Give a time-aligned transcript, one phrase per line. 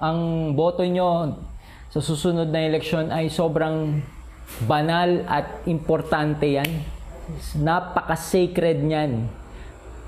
[0.00, 1.36] ang boto nyo
[1.92, 4.00] sa susunod na eleksyon ay sobrang
[4.64, 6.88] banal at importante yan.
[7.60, 9.28] Napaka-sacred niyan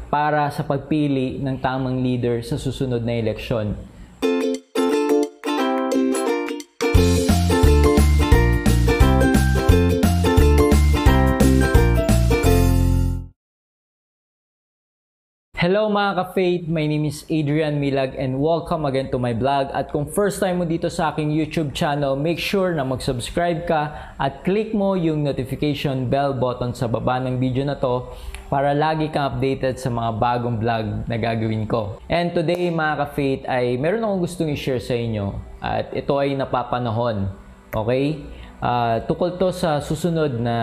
[0.09, 3.77] para sa pagpili ng tamang leader sa susunod na eleksyon.
[15.63, 19.71] Hello mga ka-faith, my name is Adrian Milag and welcome again to my vlog.
[19.71, 24.11] At kung first time mo dito sa aking YouTube channel, make sure na mag-subscribe ka
[24.19, 28.11] at click mo yung notification bell button sa baba ng video na to
[28.51, 32.03] para lagi kang updated sa mga bagong vlog na gagawin ko.
[32.11, 35.31] And today mga ka-faith ay meron akong gustong i-share sa inyo
[35.63, 37.31] at ito ay napapanahon.
[37.71, 38.19] Okay?
[38.59, 40.57] Uh, tukol to sa susunod na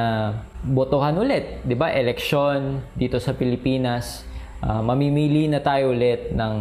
[0.59, 1.87] botohan ulit, 'di ba?
[1.95, 4.27] Election dito sa Pilipinas
[4.63, 6.53] uh, mamimili na tayo ulit ng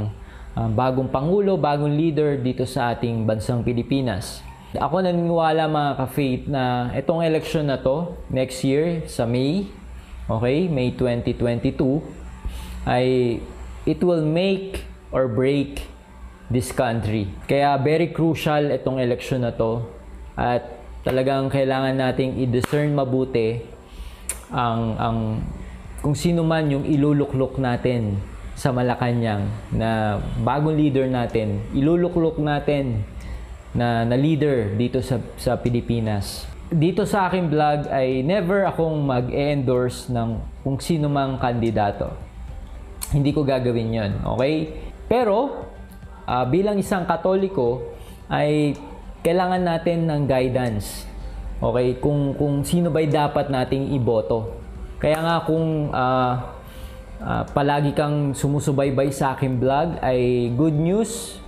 [0.59, 4.43] uh, bagong pangulo, bagong leader dito sa ating bansang Pilipinas.
[4.77, 9.65] Ako naniniwala mga ka-faith na itong election na to next year sa May,
[10.29, 12.05] okay, May 2022
[12.85, 13.39] ay
[13.89, 15.89] it will make or break
[16.53, 17.33] this country.
[17.49, 19.89] Kaya very crucial itong election na to
[20.37, 20.69] at
[21.01, 23.65] talagang kailangan nating i-discern mabuti
[24.53, 25.19] ang ang
[25.99, 28.19] kung sino man yung iluluklok natin
[28.59, 33.07] sa Malacanang na bagong leader natin, iluluklok natin
[33.75, 36.47] na, na leader dito sa, sa Pilipinas.
[36.69, 42.13] Dito sa aking vlog ay never akong mag-endorse ng kung sino mang kandidato.
[43.09, 44.69] Hindi ko gagawin yon okay?
[45.09, 45.65] Pero,
[46.29, 47.97] uh, bilang isang katoliko,
[48.29, 48.77] ay
[49.25, 51.09] kailangan natin ng guidance.
[51.63, 51.97] Okay?
[52.03, 54.58] Kung, kung sino ba'y dapat nating iboto.
[54.99, 56.35] Kaya nga kung uh,
[57.23, 61.39] uh, palagi kang sumusubaybay sa aking vlog ay good news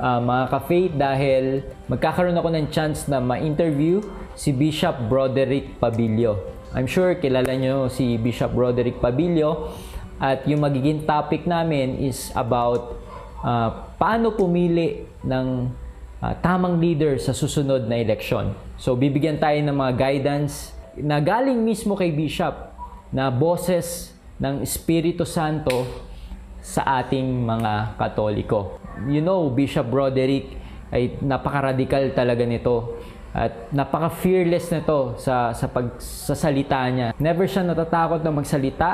[0.00, 1.44] uh, mga ka-faith dahil
[1.92, 4.00] magkakaroon ako ng chance na ma-interview
[4.32, 6.40] si Bishop Broderick Pabilio.
[6.72, 9.76] I'm sure kilala nyo si Bishop Broderick Pabilio
[10.16, 12.96] at yung magiging topic namin is about
[13.44, 15.68] uh, paano pumili ng
[16.24, 18.56] uh, tamang leader sa susunod na eleksyon.
[18.80, 22.69] So bibigyan tayo ng mga guidance na galing mismo kay Bishop
[23.10, 25.86] na boses ng Espiritu Santo
[26.62, 28.78] sa ating mga Katoliko.
[29.10, 30.54] You know, Bishop Broderick
[30.90, 32.98] ay napaka-radical talaga nito
[33.30, 37.08] at napaka-fearless nito sa sa pagsasalita niya.
[37.18, 38.90] Never siya natatakot na magsalita,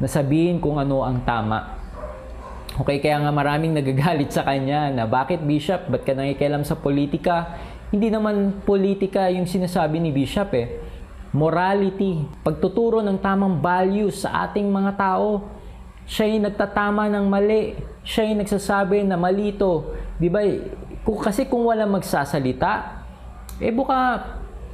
[0.00, 1.80] na sabihin kung ano ang tama.
[2.74, 7.54] Okay, kaya nga maraming nagagalit sa kanya na bakit Bishop, ba't ka nangikialam sa politika?
[7.94, 10.83] Hindi naman politika yung sinasabi ni Bishop eh
[11.34, 15.42] morality, pagtuturo ng tamang values sa ating mga tao.
[16.06, 17.74] Siya ay nagtatama ng mali.
[18.06, 19.98] Siya ay nagsasabi na malito.
[20.14, 20.46] Di ba?
[21.02, 23.02] Kasi kung wala magsasalita,
[23.58, 24.22] eh buka,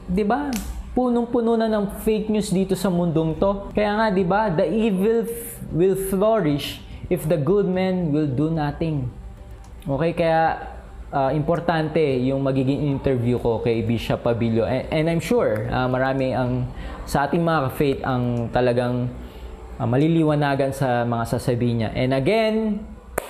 [0.05, 0.53] di ba?
[0.93, 3.73] Punong-puno na ng fake news dito sa mundong to.
[3.73, 4.53] Kaya nga, di ba?
[4.53, 5.25] The evil
[5.73, 9.09] will flourish if the good men will do nothing.
[9.89, 10.61] Okay, kaya
[11.11, 14.65] uh, importante yung magiging interview ko kay Bishop Pabilio.
[14.67, 16.71] And, and I'm sure uh, marami ang
[17.05, 19.11] sa ating mga faith ang talagang
[19.79, 21.91] uh, maliliwanagan sa mga sasabihin niya.
[21.95, 22.57] And again,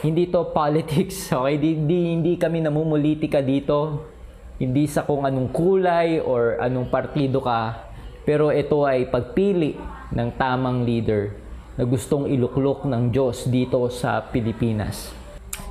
[0.01, 1.57] hindi to politics, okay?
[1.61, 4.09] Di, di, hindi kami namumulitika dito.
[4.61, 7.89] Hindi sa kung anong kulay or anong partido ka.
[8.29, 9.81] Pero ito ay pagpili
[10.13, 11.33] ng tamang leader
[11.81, 15.20] na gustong iluklok ng Diyos dito sa Pilipinas.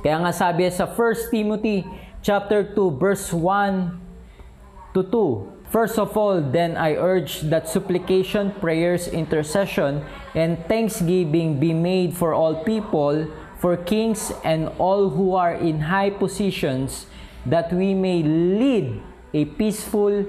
[0.00, 1.84] Kaya nga sabi sa 1 Timothy
[2.24, 5.60] chapter 2 verse 1 to 2.
[5.70, 10.02] First of all, then I urge that supplication, prayers, intercession,
[10.34, 13.30] and thanksgiving be made for all people,
[13.62, 17.06] for kings and all who are in high positions,
[17.46, 18.98] that we may lead
[19.30, 20.26] a peaceful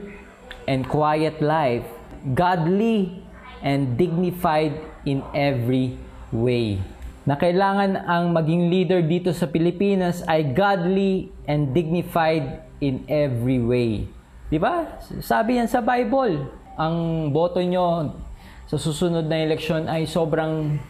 [0.68, 1.90] and quiet life,
[2.36, 3.26] godly
[3.64, 4.78] and dignified
[5.09, 5.98] in every
[6.30, 6.78] way
[7.22, 14.09] na kailangan ang maging leader dito sa Pilipinas ay godly and dignified in every way.
[14.50, 15.00] 'Di ba?
[15.22, 16.50] Sabi yan sa Bible.
[16.82, 18.18] Ang boto nyo
[18.66, 20.82] sa susunod na eleksyon ay sobrang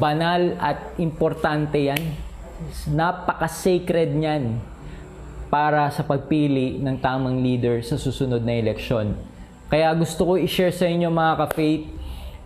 [0.00, 2.00] banal at importante yan.
[2.88, 4.56] Napaka-sacred niyan
[5.52, 9.14] para sa pagpili ng tamang leader sa susunod na eleksyon.
[9.68, 11.84] Kaya gusto ko i-share sa inyo mga ka-faith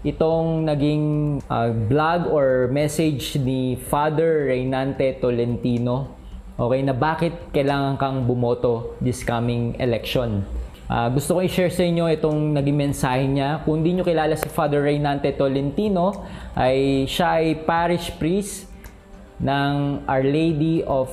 [0.00, 1.04] itong naging
[1.44, 6.16] uh, vlog or message ni Father Reynante Tolentino
[6.56, 10.40] okay na bakit kailangan kang bumoto this coming election
[10.88, 14.48] uh, gusto ko i-share sa inyo itong naging mensahe niya kung hindi nyo kilala si
[14.48, 16.24] Father Reynante Tolentino
[16.56, 18.72] ay siya ay parish priest
[19.40, 21.08] ng Our Lady of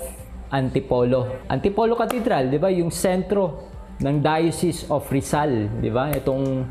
[0.52, 1.44] Antipolo.
[1.48, 2.72] Antipolo Cathedral, 'di ba?
[2.72, 6.12] Yung sentro ng Diocese of Rizal, 'di ba?
[6.12, 6.68] Itong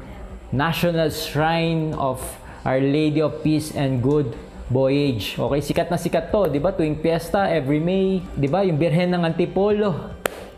[0.55, 2.23] National Shrine of
[2.67, 4.35] Our Lady of Peace and Good
[4.67, 5.39] Voyage.
[5.39, 6.75] Okay, sikat na sikat 'to, 'di ba?
[6.75, 8.67] Tuwing piyesta every May, 'di ba?
[8.67, 10.15] Yung Birhen ng Antipolo.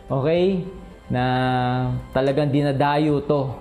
[0.09, 0.65] Okay?
[1.09, 1.23] Na
[2.13, 3.53] talagang dinadayo 'to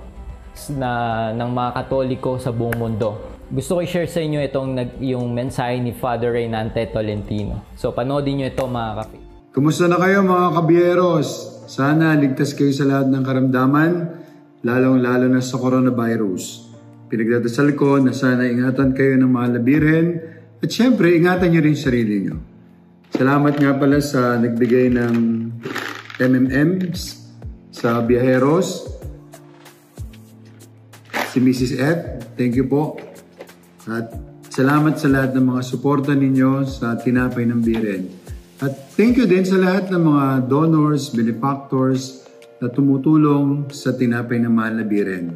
[0.77, 0.91] na
[1.37, 5.81] ng mga Katoliko sa buong mundo gusto ko i-share sa inyo itong nag, yung mensahe
[5.81, 7.65] ni Father Reynante Tolentino.
[7.81, 9.19] So, panoodin nyo ito mga kape.
[9.57, 11.29] Kumusta na kayo mga kabyeros?
[11.65, 14.18] Sana ligtas kayo sa lahat ng karamdaman,
[14.63, 16.67] lalong-lalo na sa coronavirus.
[17.09, 20.07] Pinagdadasal ko na sana ingatan kayo ng mga labirin
[20.59, 22.37] at syempre ingatan nyo rin sarili nyo.
[23.09, 25.15] Salamat nga pala sa nagbigay ng
[26.21, 27.01] MMMs
[27.73, 28.99] sa biyaheros.
[31.33, 31.73] Si Mrs.
[31.79, 31.99] F,
[32.37, 33.01] thank you po.
[33.89, 34.13] At
[34.53, 38.05] salamat sa lahat ng mga suporta ninyo sa Tinapay ng Biren.
[38.61, 42.28] At thank you din sa lahat ng mga donors, benefactors
[42.59, 45.31] na tumutulong sa Tinapay ng Mahal na Biren.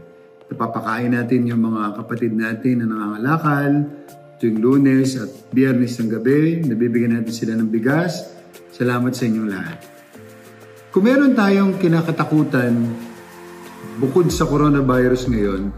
[0.51, 3.87] Napapakain natin yung mga kapatid natin na nangangalakal
[4.43, 6.67] tuwing lunes at biyernes ng gabi.
[6.67, 8.27] Nabibigyan natin sila ng bigas.
[8.75, 9.79] Salamat sa inyong lahat.
[10.91, 12.75] Kung meron tayong kinakatakutan
[14.03, 15.71] bukod sa coronavirus ngayon,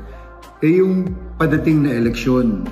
[0.64, 2.64] eh yung padating na eleksyon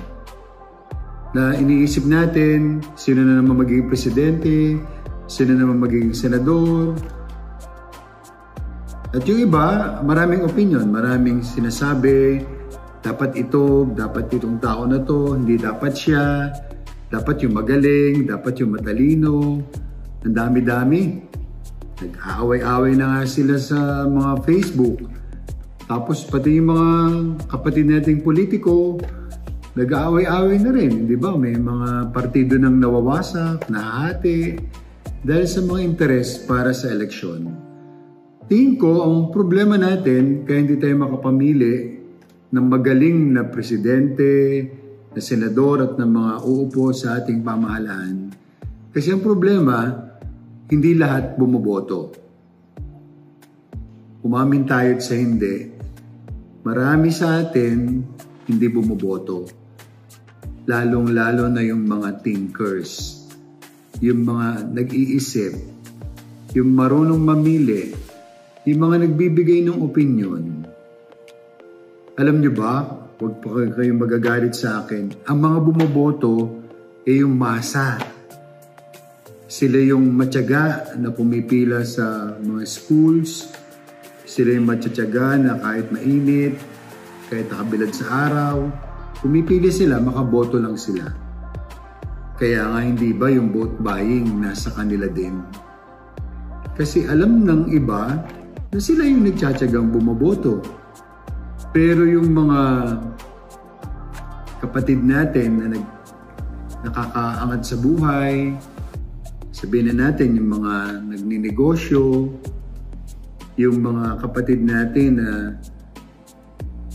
[1.37, 4.81] na iniisip natin sino na naman magiging presidente,
[5.29, 6.97] sino na naman magiging senador.
[9.13, 12.41] At yung iba, maraming opinion, maraming sinasabi,
[13.05, 16.49] dapat ito, dapat itong tao na to, hindi dapat siya,
[17.13, 19.61] dapat yung magaling, dapat yung matalino,
[20.25, 21.29] ang dami-dami.
[22.01, 25.23] Nag-aaway-aaway na nga sila sa mga Facebook
[25.93, 26.89] tapos pati yung mga
[27.51, 28.97] kapatid nating politiko,
[29.75, 31.35] nag-aaway-away na rin, di ba?
[31.35, 34.57] May mga partido nang nawawasak, nahati,
[35.21, 37.62] dahil sa mga interes para sa eleksyon.
[38.49, 41.75] Tingin ko, ang problema natin, kaya hindi tayo makapamili
[42.53, 44.31] ng magaling na presidente,
[45.13, 48.33] na senador at ng mga uupo sa ating pamahalaan.
[48.93, 49.89] Kasi ang problema,
[50.69, 52.13] hindi lahat bumoboto.
[54.23, 55.73] Umamin tayo sa hindi,
[56.63, 57.99] Marami sa atin
[58.47, 59.43] hindi bumoboto.
[60.63, 63.19] Lalong-lalo na yung mga thinkers,
[63.99, 65.51] yung mga nag-iisip,
[66.55, 67.91] yung marunong mamili,
[68.63, 70.63] yung mga nagbibigay ng opinion.
[72.15, 72.87] Alam nyo ba,
[73.19, 76.63] huwag pa kayong magagalit sa akin, ang mga bumoboto
[77.03, 77.99] ay yung masa.
[79.51, 83.51] Sila yung matyaga na pumipila sa mga schools,
[84.23, 86.55] sila yung matsyatsaga na kahit mainit,
[87.27, 88.71] kahit nakabilad sa araw,
[89.19, 91.11] pumipili sila, makaboto lang sila.
[92.39, 95.43] Kaya nga hindi ba yung vote buying nasa kanila din?
[96.73, 98.17] Kasi alam ng iba
[98.73, 100.57] na sila yung nagtsatsagang bumoboto.
[101.69, 102.61] Pero yung mga
[104.65, 105.85] kapatid natin na nag,
[106.81, 108.57] nakakaangat sa buhay,
[109.53, 110.73] sabihin na natin yung mga
[111.05, 112.33] nagninegosyo,
[113.61, 115.29] yung mga kapatid natin na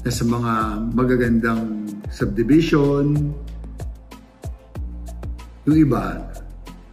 [0.03, 0.55] nasa mga
[0.99, 3.15] magagandang subdivision.
[5.63, 6.27] Yung iba,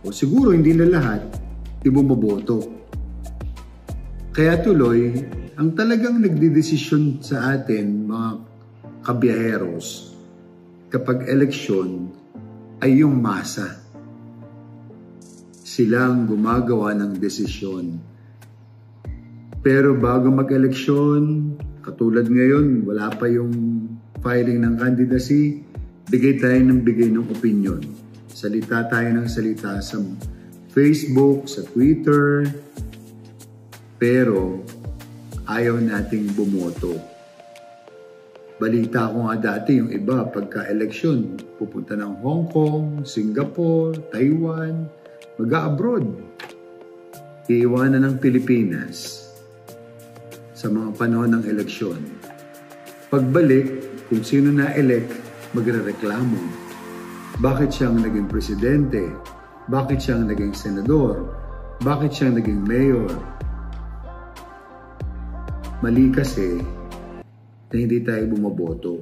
[0.06, 1.26] o siguro hindi na lahat,
[1.82, 2.75] di bumoboto.
[4.36, 5.16] Kaya tuloy,
[5.56, 8.30] ang talagang nagdidesisyon sa atin, mga
[9.08, 10.12] kabiyaheros,
[10.92, 12.12] kapag eleksyon,
[12.84, 13.80] ay yung masa.
[15.56, 18.16] Sila ang gumagawa ng desisyon
[19.66, 23.50] pero bago mag-eleksyon, katulad ngayon, wala pa yung
[24.22, 25.66] filing ng candidacy,
[26.06, 27.82] bigay tayo ng bigay ng opinion.
[28.30, 29.98] Salita tayo ng salita sa
[30.70, 32.46] Facebook, sa Twitter,
[33.96, 34.62] pero
[35.48, 36.98] ayaw nating bumoto.
[38.56, 44.88] Balita ko nga dati yung iba pagka-eleksyon, pupunta ng Hong Kong, Singapore, Taiwan,
[45.36, 46.08] mag-abroad.
[47.52, 49.28] Iiwanan ng Pilipinas
[50.56, 52.00] sa mga panahon ng eleksyon.
[53.12, 53.68] Pagbalik,
[54.08, 55.12] kung sino na-elect,
[55.52, 56.40] magre-reklamo.
[57.44, 59.04] Bakit siyang naging presidente?
[59.68, 61.28] Bakit siyang naging senador?
[61.84, 63.35] Bakit siyang naging mayor?
[65.84, 66.56] Mali kasi
[67.68, 68.94] na hindi tayo bumaboto.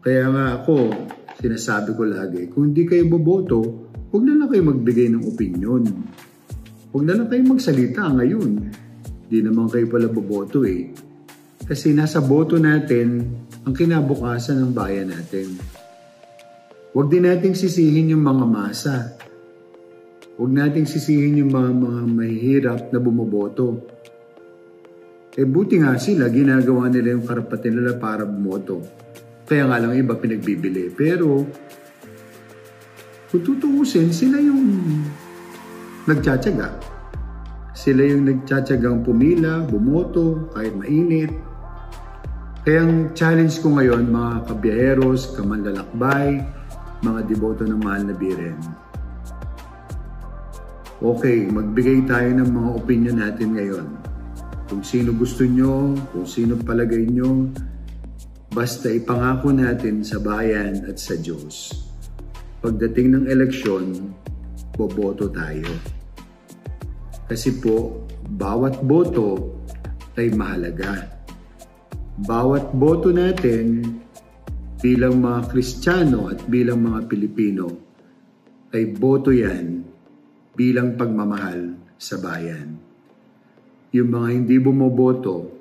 [0.00, 0.88] Kaya nga ako,
[1.36, 5.84] sinasabi ko lagi, kung hindi kayo boboto, huwag na lang kayo magbigay ng opinion.
[6.96, 8.72] Huwag na lang kayo magsalita ngayon.
[9.28, 10.96] Di naman kayo pala boboto eh.
[11.60, 13.28] Kasi nasa boto natin
[13.68, 15.60] ang kinabukasan ng bayan natin.
[16.96, 18.96] Huwag din nating sisihin yung mga masa.
[20.40, 23.91] Huwag nating sisihin yung mga, mga mahihirap na bumoboto.
[25.32, 28.84] Eh buti nga sila, ginagawa nila yung karapatan nila para bumoto.
[29.48, 30.92] Kaya nga lang iba pinagbibili.
[30.92, 31.48] Pero,
[33.32, 34.60] kung tutuusin, sila yung
[36.04, 36.76] nagtsatsaga.
[37.72, 41.32] Sila yung nagtsatsagang pumila, bumoto, kahit mainit.
[42.68, 46.44] Kaya ang challenge ko ngayon, mga kabiyaheros, kamanlalakbay,
[47.00, 48.60] mga deboto ng mahal na biren.
[51.00, 54.11] Okay, magbigay tayo ng mga opinion natin ngayon.
[54.72, 57.44] Kung sino gusto nyo, kung sino palagay nyo,
[58.56, 61.76] basta ipangako natin sa bayan at sa Diyos.
[62.64, 64.16] Pagdating ng eleksyon,
[64.72, 65.68] boboto tayo.
[67.28, 69.60] Kasi po, bawat boto
[70.16, 71.20] ay mahalaga.
[72.24, 74.00] Bawat boto natin
[74.80, 77.68] bilang mga Kristiyano at bilang mga Pilipino
[78.72, 79.84] ay boto yan
[80.56, 82.91] bilang pagmamahal sa bayan.
[83.92, 85.52] Yung mga hindi bumoboto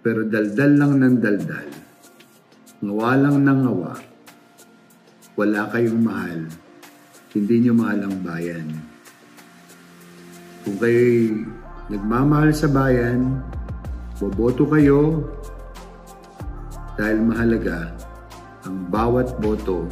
[0.00, 1.68] pero daldal lang ng daldal,
[2.80, 3.92] ngawa lang ng ngawa,
[5.36, 6.40] wala kayong mahal,
[7.36, 8.66] hindi nyo mahal ang bayan.
[10.64, 11.44] Kung kayo'y
[11.92, 13.44] nagmamahal sa bayan,
[14.16, 15.26] boboto kayo
[16.96, 17.92] dahil mahalaga
[18.64, 19.84] ang bawat boto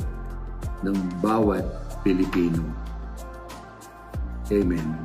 [0.80, 1.68] ng bawat
[2.00, 2.64] Pilipino.
[4.48, 5.03] Amen.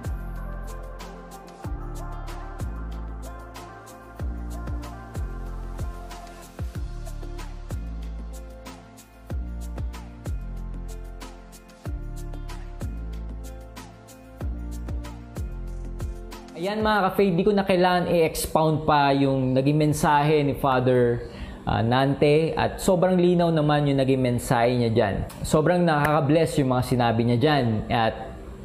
[16.59, 21.31] Ayan mga ka-fade, di ko na kailangan i-expound pa yung naging mensahe ni Father
[21.63, 25.15] uh, Nante at sobrang linaw naman yung naging mensahe niya dyan.
[25.39, 28.11] Sobrang nakaka-bless yung mga sinabi niya dyan at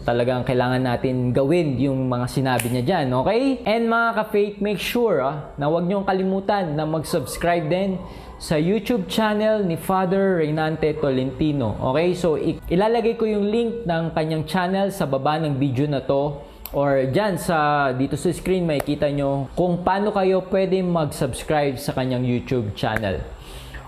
[0.03, 3.63] talagang kailangan natin gawin yung mga sinabi niya dyan, okay?
[3.63, 8.03] And mga ka-faith, make sure ah, na huwag niyong kalimutan na mag-subscribe din
[8.43, 11.79] sa YouTube channel ni Father Reynante Tolentino.
[11.95, 12.11] Okay?
[12.19, 12.35] So,
[12.67, 17.39] ilalagay ko yung link ng kanyang channel sa baba ng video na to or dyan
[17.39, 23.23] sa dito sa screen makikita nyo kung paano kayo pwede mag-subscribe sa kanyang YouTube channel.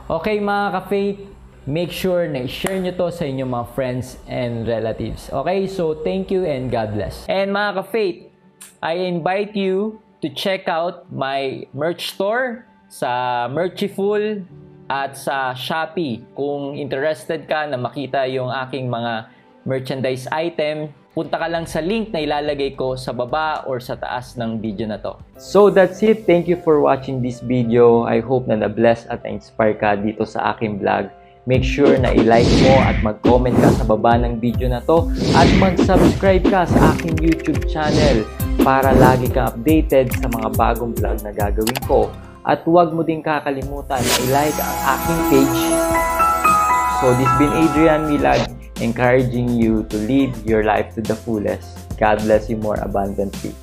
[0.07, 1.19] Okay mga ka-faith,
[1.67, 5.27] make sure na i-share nyo to sa inyong mga friends and relatives.
[5.35, 7.27] Okay, so thank you and God bless.
[7.27, 8.31] And mga ka-faith,
[8.79, 14.47] I invite you to check out my merch store sa Merchiful
[14.87, 16.23] at sa Shopee.
[16.39, 19.27] Kung interested ka na makita yung aking mga
[19.67, 24.37] merchandise item, punta ka lang sa link na ilalagay ko sa baba or sa taas
[24.37, 25.17] ng video na to.
[25.41, 26.29] So that's it.
[26.29, 28.05] Thank you for watching this video.
[28.05, 31.09] I hope na na-bless at na-inspire ka dito sa aking vlog.
[31.49, 35.49] Make sure na i-like mo at mag-comment ka sa baba ng video na to at
[35.57, 38.21] mag-subscribe ka sa aking YouTube channel
[38.61, 42.13] para lagi kang updated sa mga bagong vlog na gagawin ko.
[42.45, 45.61] At huwag mo din kakalimutan na i-like ang aking page.
[47.01, 51.77] So this been Adrian Milag encouraging you to live your life to the fullest.
[51.99, 53.55] God bless you more abundantly.